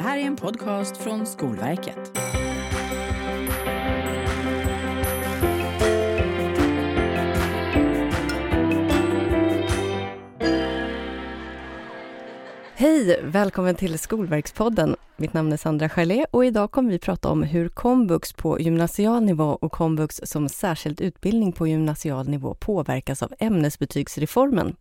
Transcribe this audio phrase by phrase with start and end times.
[0.00, 2.18] Det här är en podcast från Skolverket.
[12.80, 13.20] Hej!
[13.22, 14.96] Välkommen till Skolverkspodden.
[15.16, 19.22] Mitt namn är Sandra Charlé och idag kommer vi prata om hur komvux på gymnasial
[19.22, 24.76] nivå och komvux som särskild utbildning på gymnasial nivå påverkas av ämnesbetygsreformen.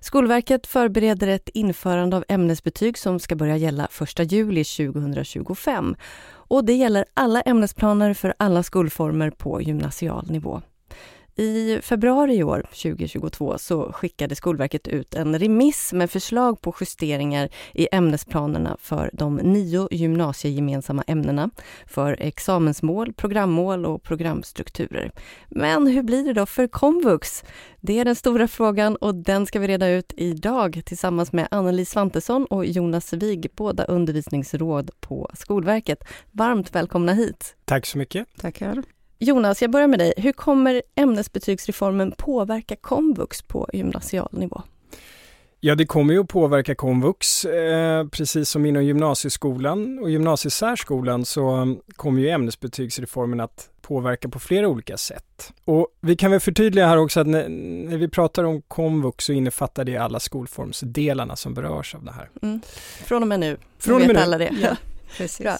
[0.00, 3.88] Skolverket förbereder ett införande av ämnesbetyg som ska börja gälla
[4.18, 5.96] 1 juli 2025
[6.28, 10.62] och det gäller alla ämnesplaner för alla skolformer på gymnasial nivå.
[11.38, 17.48] I februari i år, 2022, så skickade Skolverket ut en remiss med förslag på justeringar
[17.74, 21.50] i ämnesplanerna för de nio gymnasiegemensamma ämnena
[21.86, 25.12] för examensmål, programmål och programstrukturer.
[25.48, 27.44] Men hur blir det då för komvux?
[27.80, 31.84] Det är den stora frågan och den ska vi reda ut idag tillsammans med Anneli
[31.84, 36.04] Svantesson och Jonas Wig, båda undervisningsråd på Skolverket.
[36.32, 37.56] Varmt välkomna hit!
[37.64, 38.26] Tack så mycket.
[38.40, 38.95] Tackar.
[39.18, 40.14] Jonas, jag börjar med dig.
[40.16, 44.62] Hur kommer ämnesbetygsreformen påverka komvux på gymnasial nivå?
[45.60, 51.76] Ja, det kommer ju att påverka komvux, eh, precis som inom gymnasieskolan och gymnasiesärskolan så
[51.96, 55.52] kommer ju ämnesbetygsreformen att påverka på flera olika sätt.
[55.64, 57.48] Och vi kan väl förtydliga här också att när,
[57.88, 62.30] när vi pratar om komvux så innefattar det alla skolformsdelarna som berörs av det här.
[62.42, 62.60] Mm.
[63.04, 64.22] Från och med nu, Från och med vet nu.
[64.22, 64.50] alla det.
[64.62, 64.76] Ja.
[65.16, 65.38] Precis.
[65.44, 65.56] Bra.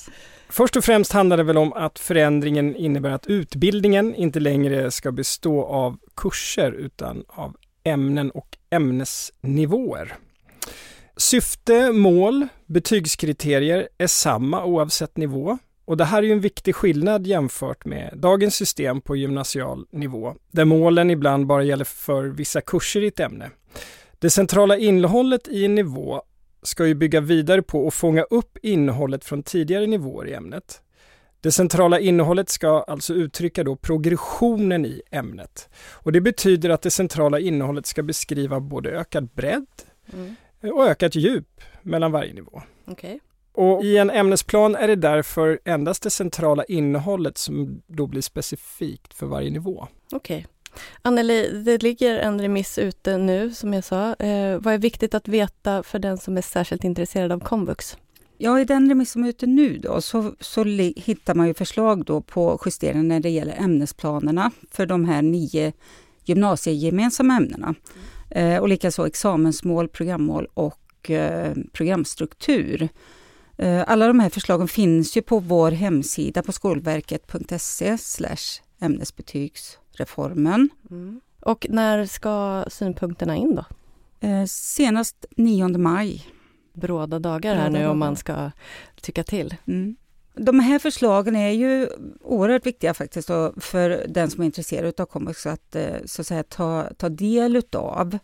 [0.48, 5.12] Först och främst handlar det väl om att förändringen innebär att utbildningen inte längre ska
[5.12, 10.16] bestå av kurser utan av ämnen och ämnesnivåer.
[11.16, 15.58] Syfte, mål, betygskriterier är samma oavsett nivå.
[15.84, 20.34] Och det här är ju en viktig skillnad jämfört med dagens system på gymnasial nivå,
[20.50, 23.50] där målen ibland bara gäller för vissa kurser i ett ämne.
[24.18, 26.22] Det centrala innehållet i en nivå
[26.66, 30.82] ska ju bygga vidare på och fånga upp innehållet från tidigare nivåer i ämnet.
[31.40, 35.68] Det centrala innehållet ska alltså uttrycka då progressionen i ämnet.
[35.92, 39.66] Och det betyder att det centrala innehållet ska beskriva både ökad bredd
[40.12, 40.36] mm.
[40.72, 42.62] och ökat djup mellan varje nivå.
[42.86, 43.18] Okay.
[43.52, 49.14] Och I en ämnesplan är det därför endast det centrala innehållet som då blir specifikt
[49.14, 49.88] för varje nivå.
[50.12, 50.36] Okej.
[50.36, 50.55] Okay.
[51.02, 54.14] Anneli, det ligger en remiss ute nu som jag sa.
[54.14, 57.96] Eh, vad är viktigt att veta för den som är särskilt intresserad av komvux?
[58.38, 60.64] Ja, i den remiss som är ute nu då, så, så
[60.96, 65.72] hittar man ju förslag då på justeringar när det gäller ämnesplanerna för de här nio
[66.24, 67.74] gymnasiegemensamma ämnena.
[68.30, 68.52] Mm.
[68.52, 72.88] Eh, och likaså examensmål, programmål och eh, programstruktur.
[73.58, 77.96] Eh, alla de här förslagen finns ju på vår hemsida på skolverket.se
[78.80, 80.68] ämnesbetygs reformen.
[80.90, 81.20] Mm.
[81.40, 83.64] Och när ska synpunkterna in då?
[84.28, 86.26] Eh, senast 9 maj.
[86.72, 88.50] Bråda dagar här nu om man ska
[89.02, 89.54] tycka till.
[89.66, 89.96] Mm.
[90.34, 91.88] De här förslagen är ju
[92.20, 96.42] oerhört viktiga faktiskt för den som är intresserad av komvux att, eh, så att säga,
[96.42, 98.18] ta, ta del utav.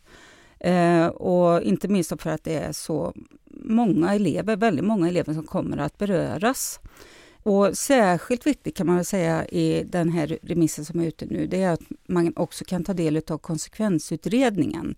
[0.60, 3.12] Eh, och inte minst för att det är så
[3.64, 6.80] många elever, väldigt många elever som kommer att beröras.
[7.42, 11.46] Och särskilt viktigt kan man väl säga i den här remissen som är ute nu,
[11.46, 14.94] det är att man också kan ta del av konsekvensutredningen.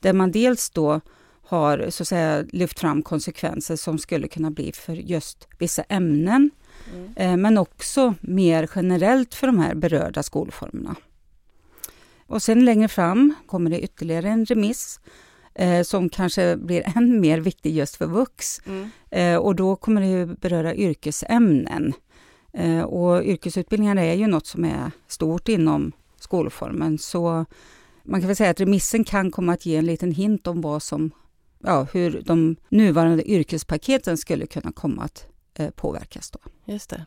[0.00, 1.00] Där man dels då
[1.42, 6.50] har så att säga, lyft fram konsekvenser som skulle kunna bli för just vissa ämnen.
[6.94, 7.12] Mm.
[7.16, 10.96] Eh, men också mer generellt för de här berörda skolformerna.
[12.26, 15.00] Och sen längre fram kommer det ytterligare en remiss
[15.54, 18.60] eh, som kanske blir än mer viktig just för vux.
[18.66, 18.90] Mm.
[19.10, 21.92] Eh, och då kommer det beröra yrkesämnen.
[22.52, 26.98] Eh, och yrkesutbildningar är ju något som är stort inom skolformen.
[26.98, 27.44] Så
[28.02, 30.82] man kan väl säga att remissen kan komma att ge en liten hint om vad
[30.82, 31.10] som,
[31.62, 35.26] ja, hur de nuvarande yrkespaketen skulle kunna komma att
[35.58, 36.30] eh, påverkas.
[36.30, 36.38] Då.
[36.64, 37.06] Just det.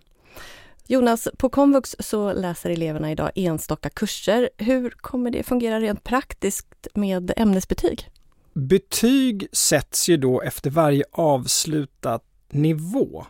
[0.89, 4.49] Jonas, på komvux så läser eleverna idag enstaka kurser.
[4.57, 8.09] Hur kommer det fungera rent praktiskt med ämnesbetyg?
[8.57, 12.19] Betyg sätts ju då efter varje avslutad
[12.49, 13.25] nivå.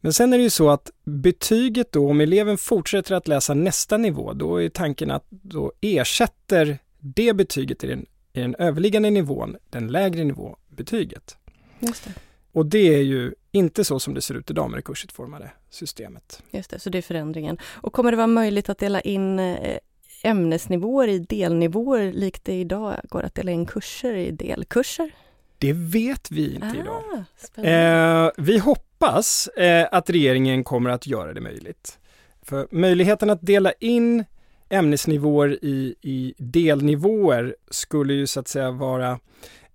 [0.00, 3.96] Men sen är det ju så att betyget då, om eleven fortsätter att läsa nästa
[3.96, 9.56] nivå, då är tanken att då ersätter det betyget i den, i den överliggande nivån,
[9.70, 11.36] den lägre nivå, betyget.
[11.80, 12.12] Just det.
[12.52, 16.42] Och det är ju inte så som det ser ut idag med det kursutformade systemet.
[16.50, 17.58] Just det, så det är förändringen.
[17.64, 19.78] Och kommer det vara möjligt att dela in eh,
[20.22, 25.10] ämnesnivåer i delnivåer likt det idag går att dela in kurser i delkurser?
[25.58, 28.24] Det vet vi inte ah, idag.
[28.26, 31.98] Eh, vi hoppas eh, att regeringen kommer att göra det möjligt.
[32.42, 34.24] För möjligheten att dela in
[34.68, 39.20] ämnesnivåer i, i delnivåer skulle ju så att säga vara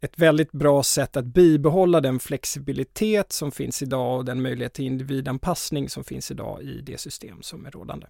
[0.02, 4.86] ett väldigt bra sätt att bibehålla den flexibilitet som finns idag och den möjlighet till
[4.86, 8.08] individanpassning som finns idag i det system som är rådande.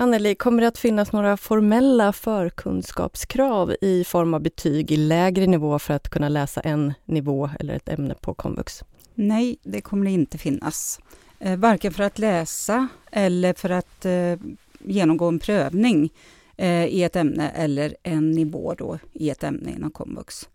[0.00, 5.78] Anneli, kommer det att finnas några formella förkunskapskrav i form av betyg i lägre nivå
[5.78, 8.84] för att kunna läsa en nivå eller ett ämne på komvux?
[9.14, 11.00] Nej, det kommer det inte finnas.
[11.38, 14.36] Eh, varken för att läsa eller för att eh,
[14.78, 16.12] genomgå en prövning
[16.56, 20.48] eh, i ett ämne eller en nivå då i ett ämne inom komvux.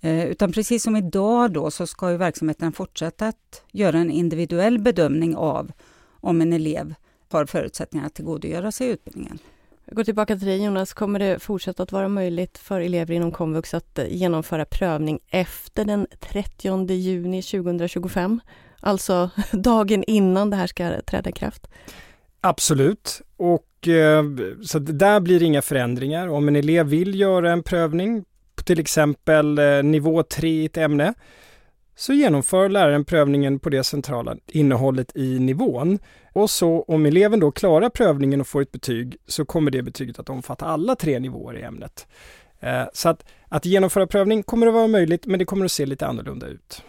[0.00, 4.78] Eh, utan precis som idag då så ska ju verksamheten fortsätta att göra en individuell
[4.78, 5.72] bedömning av
[6.20, 6.94] om en elev
[7.32, 9.38] har förutsättningar att tillgodogöra sig utbildningen.
[9.84, 13.32] Jag går tillbaka till dig Jonas, kommer det fortsätta att vara möjligt för elever inom
[13.32, 18.40] komvux att eh, genomföra prövning efter den 30 juni 2025?
[18.80, 21.68] Alltså dagen innan det här ska träda i kraft?
[22.40, 24.24] Absolut, och eh,
[24.62, 26.28] så där blir inga förändringar.
[26.28, 28.24] Om en elev vill göra en prövning,
[28.64, 31.14] till exempel eh, nivå 3 i ett ämne,
[31.96, 35.98] så genomför läraren prövningen på det centrala innehållet i nivån.
[36.32, 40.18] Och så om eleven då klarar prövningen och får ett betyg så kommer det betyget
[40.18, 42.06] att omfatta alla tre nivåer i ämnet.
[42.60, 45.86] Eh, så att, att genomföra prövning kommer att vara möjligt men det kommer att se
[45.86, 46.82] lite annorlunda ut.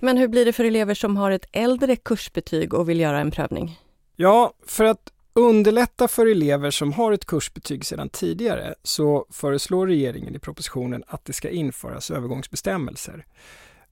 [0.00, 3.30] Men hur blir det för elever som har ett äldre kursbetyg och vill göra en
[3.30, 3.80] prövning?
[4.16, 10.34] Ja, för att underlätta för elever som har ett kursbetyg sedan tidigare så föreslår regeringen
[10.34, 13.24] i propositionen att det ska införas övergångsbestämmelser.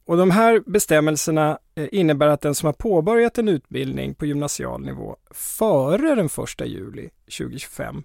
[0.06, 4.81] Och de här bestämmelserna eh, innebär att den som har påbörjat en utbildning på gymnasial
[4.81, 6.32] nivå före den 1
[6.67, 8.05] juli 2025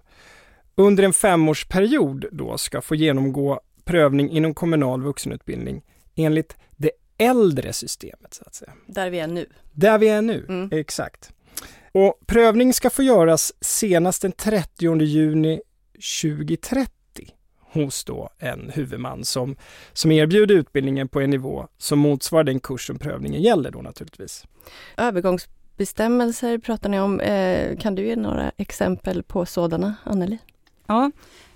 [0.74, 5.82] under en femårsperiod då ska få genomgå prövning inom kommunal vuxenutbildning
[6.14, 8.34] enligt det äldre systemet.
[8.34, 8.72] så att säga.
[8.86, 9.46] Där vi är nu.
[9.72, 10.68] Där vi är nu, mm.
[10.72, 11.32] exakt.
[11.92, 15.60] Och prövning ska få göras senast den 30 juni
[16.22, 17.01] 2030
[17.72, 19.56] hos då en huvudman som,
[19.92, 24.44] som erbjuder utbildningen på en nivå som motsvarar den kurs som prövningen gäller då naturligtvis.
[24.96, 27.20] Övergångsbestämmelser pratar ni om.
[27.20, 30.38] Eh, kan du ge några exempel på sådana, Anneli?
[30.86, 31.10] Ja,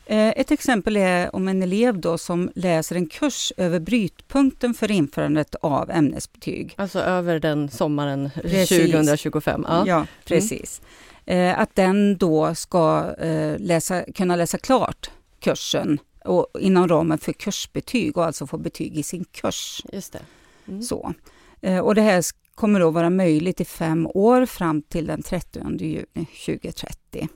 [0.06, 4.90] eh, ett exempel är om en elev då som läser en kurs över brytpunkten för
[4.90, 6.74] införandet av ämnesbetyg.
[6.76, 8.92] Alltså över den sommaren precis.
[8.92, 9.64] 2025?
[9.68, 10.06] Ja, ja mm.
[10.24, 10.80] precis.
[11.26, 11.60] Mm.
[11.60, 13.14] Att den då ska
[13.58, 15.10] läsa, kunna läsa klart
[15.46, 19.82] kursen och inom ramen för kursbetyg och alltså få betyg i sin kurs.
[19.92, 20.22] Just det.
[20.68, 20.82] Mm.
[20.82, 21.14] Så.
[21.60, 25.84] Eh, och det här kommer då vara möjligt i fem år fram till den 30
[25.84, 27.28] juni 2030.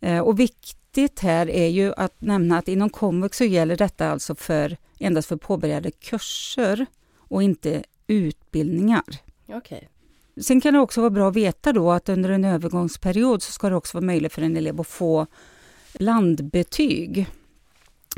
[0.00, 4.34] Eh, och viktigt här är ju att nämna att inom komvux så gäller detta alltså
[4.34, 6.86] för, endast för påbörjade kurser
[7.18, 9.04] och inte utbildningar.
[9.48, 9.80] Okay.
[10.40, 13.68] Sen kan det också vara bra att veta då att under en övergångsperiod så ska
[13.68, 15.26] det också vara möjligt för en elev att få
[15.98, 17.26] blandbetyg.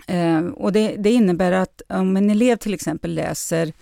[0.07, 3.73] Eh, och det, det, innebär att om en elev till exempel läser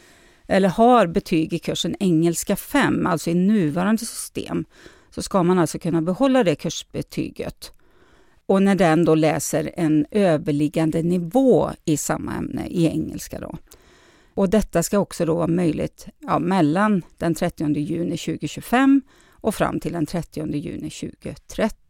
[0.46, 4.64] eller har betyg i kursen engelska 5, alltså i nuvarande system,
[5.11, 7.73] så ska man alltså kunna behålla det kursbetyget.
[8.46, 13.56] Och när den då läser en överliggande nivå i samma ämne, i engelska då.
[14.35, 19.81] Och detta ska också då vara möjligt ja, mellan den 30 juni 2025 och fram
[19.81, 21.83] till den 30 juni 2030.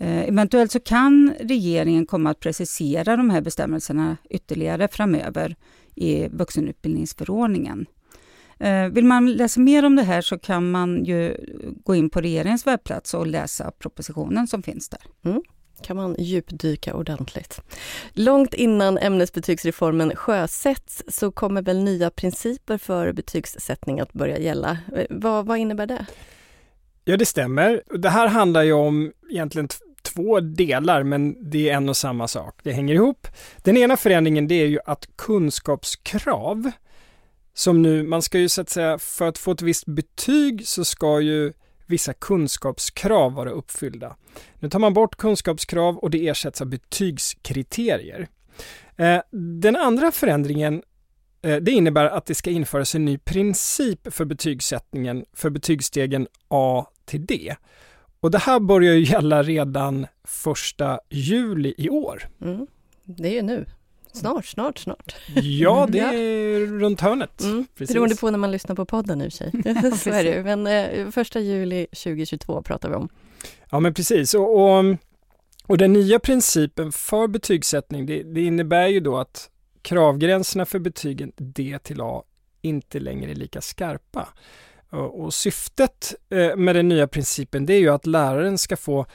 [0.00, 5.56] Eh, eventuellt så kan regeringen komma att precisera de här bestämmelserna ytterligare framöver
[5.94, 7.86] i vuxenutbildningsförordningen.
[8.58, 11.36] Eh, vill man läsa mer om det här så kan man ju
[11.84, 15.00] gå in på regeringens webbplats och läsa propositionen som finns där.
[15.24, 15.42] Mm
[15.82, 17.60] kan man djupdyka ordentligt.
[18.12, 24.78] Långt innan ämnesbetygsreformen sjösätts så kommer väl nya principer för betygssättning att börja gälla.
[24.96, 26.06] Eh, vad, vad innebär det?
[27.04, 27.82] Ja, det stämmer.
[27.98, 29.68] Det här handlar ju om egentligen
[30.02, 32.60] två delar, men det är en och samma sak.
[32.62, 33.26] Det hänger ihop.
[33.62, 36.70] Den ena förändringen det är ju att kunskapskrav
[37.54, 40.84] som nu, man ska ju så att säga, för att få ett visst betyg så
[40.84, 41.52] ska ju
[41.86, 44.16] vissa kunskapskrav vara uppfyllda.
[44.58, 48.28] Nu tar man bort kunskapskrav och det ersätts av betygskriterier.
[48.96, 49.20] Eh,
[49.60, 50.82] den andra förändringen
[51.42, 56.86] eh, det innebär att det ska införas en ny princip för betygssättningen för betygsstegen A
[57.04, 57.56] till D.
[58.22, 62.28] Och det här börjar ju gälla redan första juli i år.
[62.40, 62.66] Mm.
[63.04, 63.66] Det är ju nu.
[64.12, 65.16] Snart, snart, snart.
[65.34, 67.42] Ja, det är runt hörnet.
[67.42, 67.66] Mm.
[67.78, 69.50] Beroende på när man lyssnar på podden i och sig.
[69.98, 73.08] Så är det Men eh, första juli 2022 pratar vi om.
[73.70, 74.34] Ja, men precis.
[74.34, 74.84] Och, och,
[75.66, 79.50] och den nya principen för betygssättning, det, det innebär ju då att
[79.82, 82.22] kravgränserna för betygen D till A
[82.60, 84.28] inte längre är lika skarpa.
[84.92, 89.06] Och syftet eh, med den nya principen det är ju att läraren ska få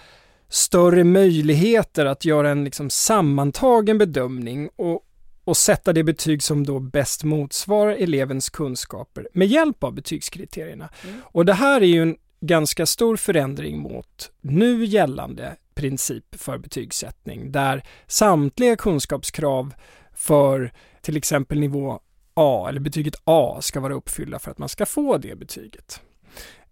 [0.50, 5.04] större möjligheter att göra en liksom sammantagen bedömning och
[5.48, 10.90] och sätta det betyg som då bäst motsvarar elevens kunskaper med hjälp av betygskriterierna.
[11.04, 11.22] Mm.
[11.24, 17.52] Och det här är ju en ganska stor förändring mot nu gällande princip för betygssättning
[17.52, 19.74] där samtliga kunskapskrav
[20.14, 22.00] för till exempel nivå
[22.38, 26.02] A eller betyget A ska vara uppfyllda för att man ska få det betyget.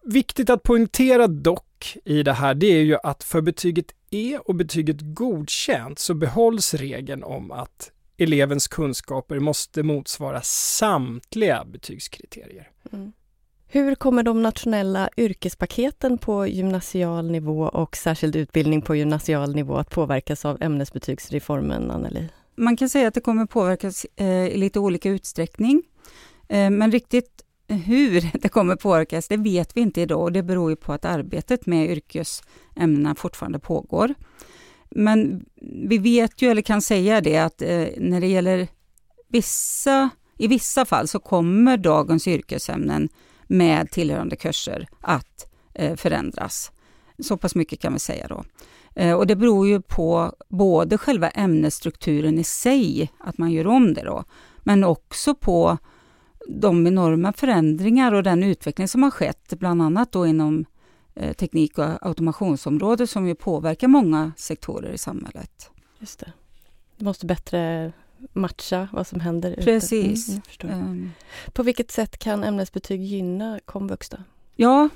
[0.03, 4.55] Viktigt att poängtera dock i det här, det är ju att för betyget E och
[4.55, 12.69] betyget godkänt så behålls regeln om att elevens kunskaper måste motsvara samtliga betygskriterier.
[12.91, 13.11] Mm.
[13.67, 19.89] Hur kommer de nationella yrkespaketen på gymnasial nivå och särskild utbildning på gymnasial nivå att
[19.89, 22.29] påverkas av ämnesbetygsreformen, Anneli?
[22.57, 25.83] Man kan säga att det kommer påverkas eh, i lite olika utsträckning.
[26.49, 30.69] Eh, men riktigt hur det kommer påverkas, det vet vi inte idag och det beror
[30.69, 34.13] ju på att arbetet med yrkesämnena fortfarande pågår.
[34.89, 35.45] Men
[35.89, 38.67] vi vet ju, eller kan säga det, att eh, när det gäller
[39.27, 43.09] vissa, i vissa fall så kommer dagens yrkesämnen
[43.47, 46.71] med tillhörande kurser att eh, förändras.
[47.19, 48.43] Så pass mycket kan vi säga då.
[48.95, 53.93] Eh, och det beror ju på både själva ämnesstrukturen i sig, att man gör om
[53.93, 54.23] det då,
[54.63, 55.77] men också på
[56.47, 60.65] de enorma förändringar och den utveckling som har skett, bland annat då inom
[61.15, 65.69] eh, teknik och automationsområdet som ju påverkar många sektorer i samhället.
[65.99, 66.31] Just det.
[66.97, 67.91] Det måste bättre
[68.33, 70.29] matcha vad som händer Precis.
[70.59, 71.11] Mm, um.
[71.53, 74.17] På vilket sätt kan ämnesbetyg gynna komvux då?
[74.55, 74.89] Ja,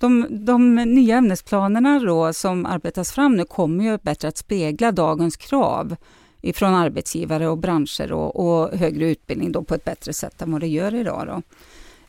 [0.00, 5.36] de, de, nya ämnesplanerna då som arbetas fram nu kommer ju bättre att spegla dagens
[5.36, 5.96] krav
[6.40, 10.60] ifrån arbetsgivare och branscher och, och, högre utbildning då på ett bättre sätt än vad
[10.60, 11.26] det gör idag.
[11.26, 11.42] Då.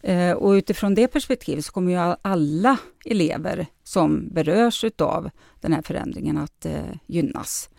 [0.09, 5.29] Eh, och utifrån det perspektivet så kommer ju alla elever som berörs av
[5.61, 7.69] den här förändringen att eh, gynnas.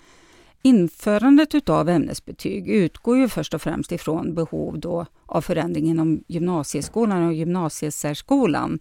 [0.62, 7.26] Införandet utav ämnesbetyg utgår ju först och främst ifrån behov då av förändring inom gymnasieskolan
[7.26, 8.78] och gymnasiesärskolan.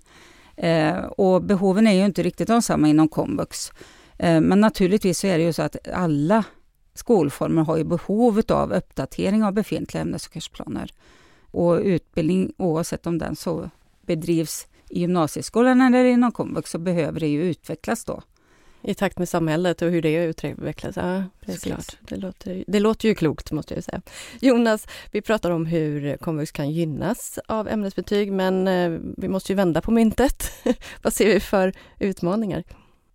[0.58, 3.72] Eh, och behoven är ju inte riktigt de samma inom komvux.
[4.17, 6.43] Eh, men naturligtvis så är det ju så att alla
[6.93, 10.91] skolformer har ju behov av uppdatering av befintliga ämnes och kursplaner.
[11.51, 13.70] Och utbildning, oavsett om den så
[14.01, 18.22] bedrivs i gymnasieskolan eller inom komvux, så behöver det ju utvecklas då.
[18.84, 20.96] I takt med samhället och hur det utvecklas.
[20.96, 21.98] Ja, precis.
[22.02, 24.02] Det låter, det låter ju klokt, måste jag säga.
[24.40, 29.56] Jonas, vi pratar om hur komvux kan gynnas av ämnesbetyg, men eh, vi måste ju
[29.56, 30.52] vända på myntet.
[31.02, 32.64] Vad ser vi för utmaningar?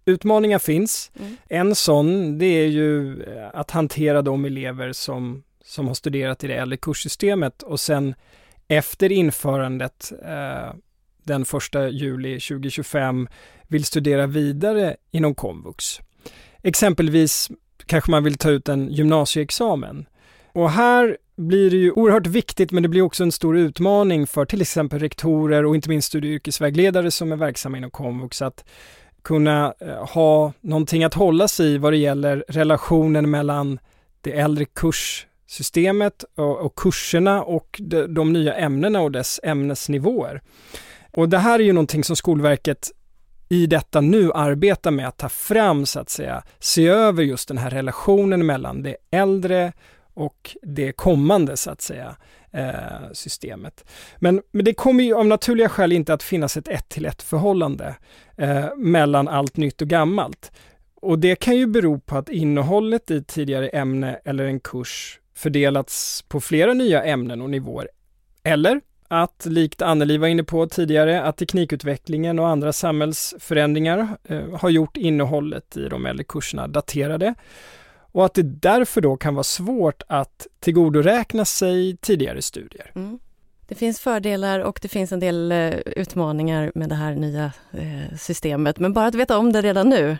[0.04, 1.10] Utmaningar finns.
[1.18, 1.36] Mm.
[1.48, 6.46] En sån, det är ju eh, att hantera de elever som, som har studerat i
[6.46, 8.14] det äldre kurssystemet och sen
[8.68, 10.74] efter införandet eh,
[11.26, 11.48] den 1
[11.92, 13.28] juli 2025
[13.68, 16.00] vill studera vidare inom komvux.
[16.62, 17.50] Exempelvis
[17.86, 20.06] kanske man vill ta ut en gymnasieexamen.
[20.52, 24.44] Och här blir det ju oerhört viktigt men det blir också en stor utmaning för
[24.44, 28.64] till exempel rektorer och inte minst studie och yrkesvägledare som är verksamma inom komvux att
[29.22, 33.78] kunna eh, ha någonting att hålla sig i vad det gäller relationen mellan
[34.20, 40.42] det äldre kurssystemet och, och kurserna och de, de, nya ämnena och dess ämnesnivåer.
[41.16, 42.90] Och det här är ju någonting som Skolverket
[43.48, 47.58] i detta nu arbetar med att ta fram så att säga, se över just den
[47.58, 49.72] här relationen mellan det äldre
[50.14, 52.16] och det kommande så att säga
[52.50, 53.84] eh, systemet.
[54.16, 57.22] Men, men det kommer ju av naturliga skäl inte att finnas ett ett till ett
[57.22, 57.94] förhållande
[58.36, 60.52] eh, mellan allt nytt och gammalt.
[60.94, 66.24] Och det kan ju bero på att innehållet i tidigare ämne eller en kurs fördelats
[66.28, 67.88] på flera nya ämnen och nivåer.
[68.42, 74.70] Eller att, likt Anneli var inne på tidigare, att teknikutvecklingen och andra samhällsförändringar eh, har
[74.70, 77.34] gjort innehållet i de äldre kurserna daterade
[78.16, 82.92] och att det därför då kan vara svårt att tillgodoräkna sig tidigare studier.
[82.94, 83.18] Mm.
[83.68, 88.16] Det finns fördelar och det finns en del uh, utmaningar med det här nya uh,
[88.18, 90.18] systemet, men bara att veta om det redan nu,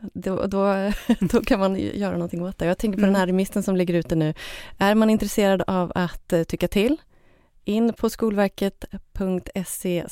[0.00, 2.66] då, då, då, kan man göra någonting åt det.
[2.66, 3.12] Jag tänker på mm.
[3.12, 4.34] den här remissen som ligger ute nu.
[4.78, 6.96] Är man intresserad av att uh, tycka till,
[7.68, 10.04] in på skolverket.se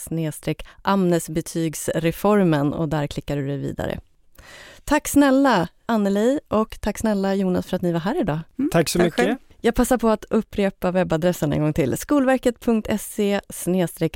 [0.83, 4.01] amnesbetygsreformen och där klickar du dig vidare.
[4.85, 8.39] Tack snälla Anneli och tack snälla Jonas för att ni var här idag.
[8.59, 9.25] Mm, tack så tack mycket.
[9.25, 9.37] Själv.
[9.61, 11.97] Jag passar på att upprepa webbadressen en gång till.
[11.97, 13.41] Skolverket.se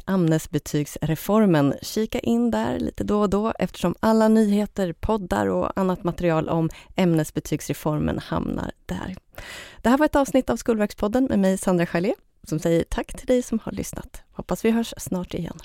[0.05, 1.75] amnesbetygsreformen.
[1.83, 6.71] Kika in där lite då och då eftersom alla nyheter, poddar och annat material om
[6.97, 9.17] ämnesbetygsreformen hamnar där.
[9.83, 13.27] Det här var ett avsnitt av Skolverkspodden med mig Sandra Charlé som säger tack till
[13.27, 14.23] dig som har lyssnat.
[14.33, 15.59] Hoppas vi hörs snart igen.